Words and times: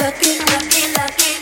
lucky, 0.00 0.38
lucky, 0.38 0.92
lucky. 0.96 1.32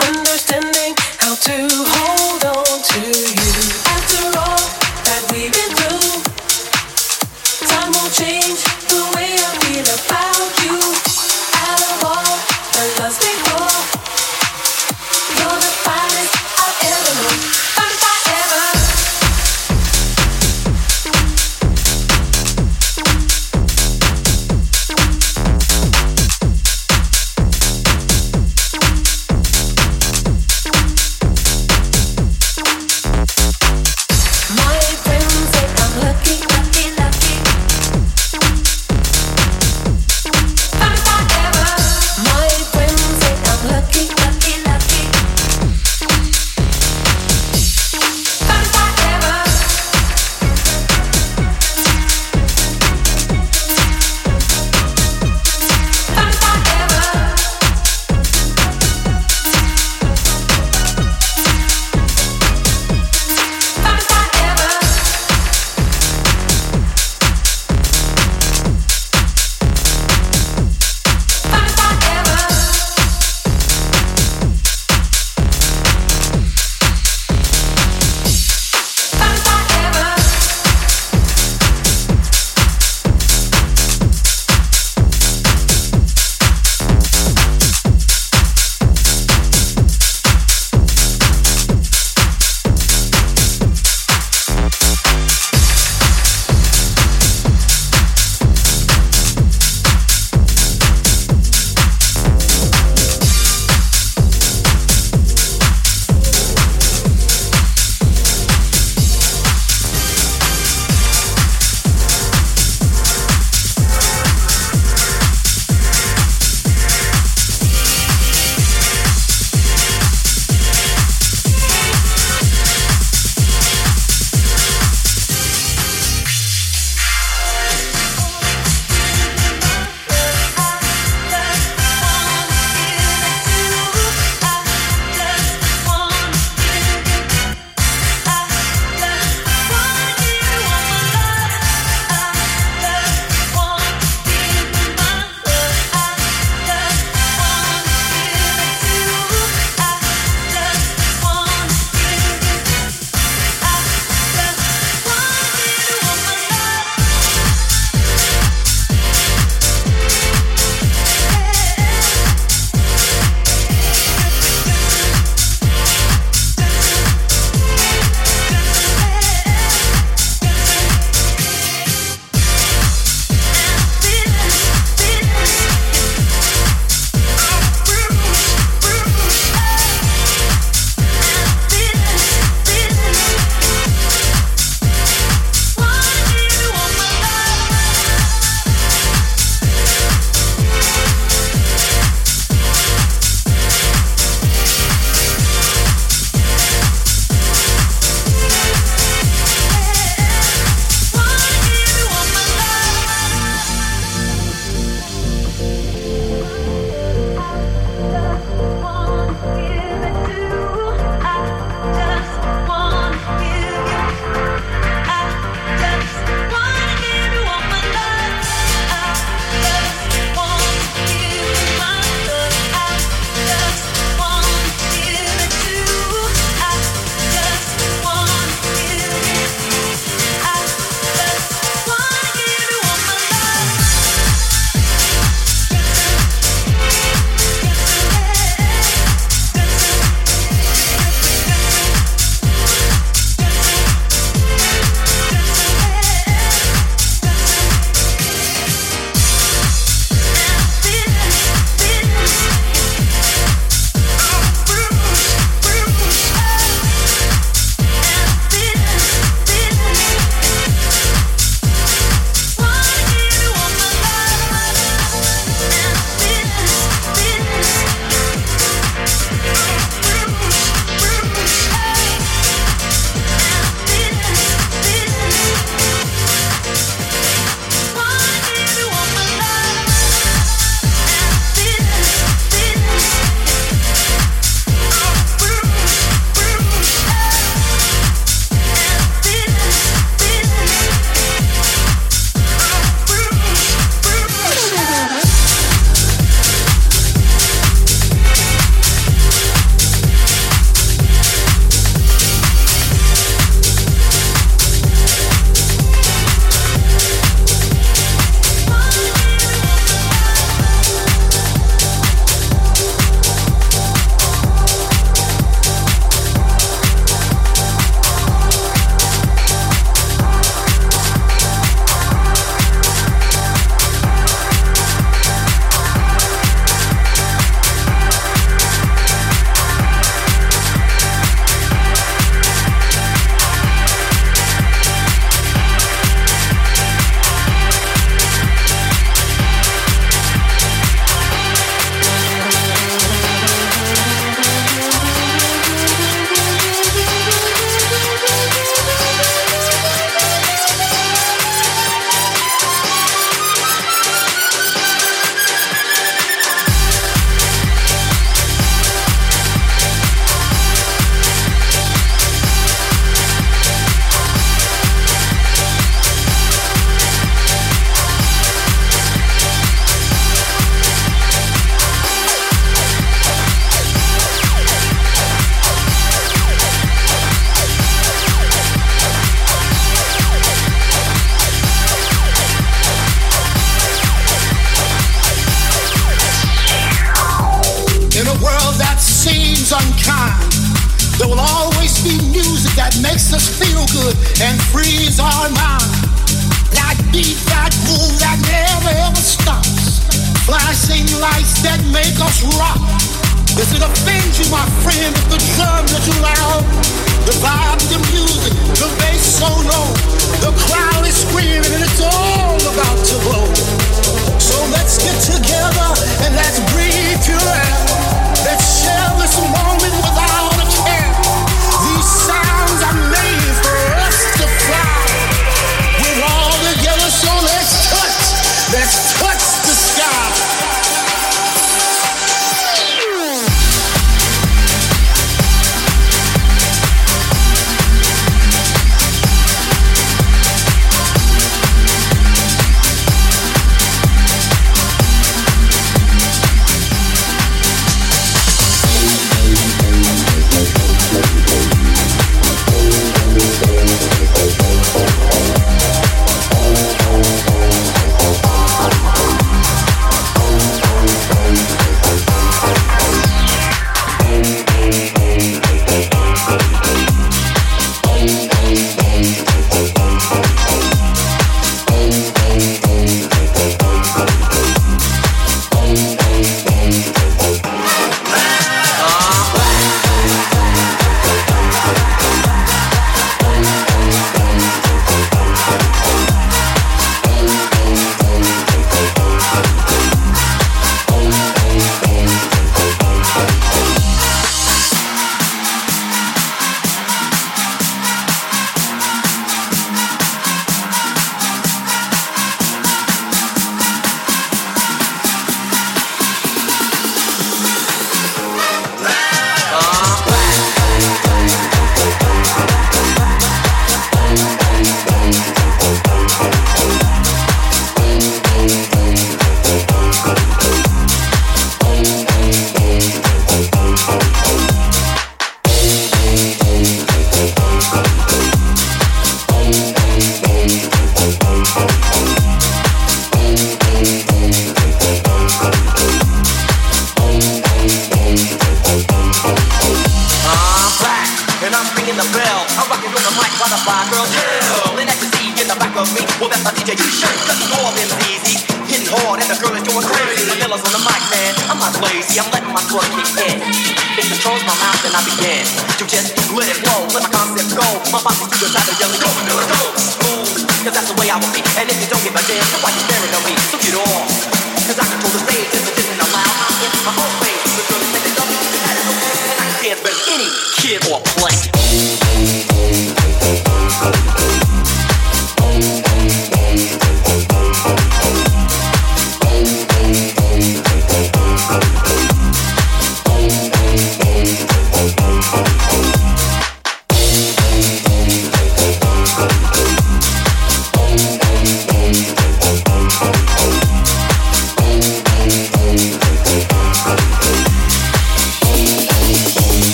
Understanding 0.00 0.94
how 1.18 1.34
to 1.34 1.68
hold 1.70 2.44
on 2.44 2.82
to 2.82 3.00
you. 3.00 3.52
After 3.94 4.22
all 4.38 4.64
that 5.06 5.22
we've 5.30 5.52
been 5.52 5.70
through, 5.76 6.22
time 7.68 7.92
will 7.92 8.10
change. 8.10 8.73